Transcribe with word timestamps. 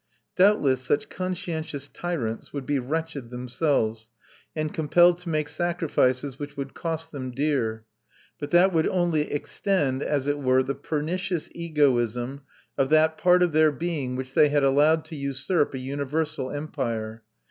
Doubtless 0.35 0.81
such 0.81 1.09
conscientious 1.09 1.87
tyrants 1.87 2.51
would 2.51 2.65
be 2.65 2.79
wretched 2.79 3.29
themselves, 3.29 4.09
and 4.55 4.73
compelled 4.73 5.19
to 5.19 5.29
make 5.29 5.47
sacrifices 5.47 6.39
which 6.39 6.57
would 6.57 6.73
cost 6.73 7.11
them 7.11 7.29
dear; 7.29 7.85
but 8.39 8.49
that 8.49 8.73
would 8.73 8.87
only 8.87 9.31
extend, 9.31 10.01
as 10.01 10.25
it 10.25 10.39
were, 10.39 10.63
the 10.63 10.73
pernicious 10.73 11.49
egoism 11.53 12.41
of 12.79 12.89
that 12.89 13.15
part 13.15 13.43
of 13.43 13.51
their 13.51 13.71
being 13.71 14.15
which 14.15 14.33
they 14.33 14.49
had 14.49 14.63
allowed 14.63 15.05
to 15.05 15.15
usurp 15.15 15.75
a 15.75 15.77
universal 15.77 16.49
empire. 16.49 17.21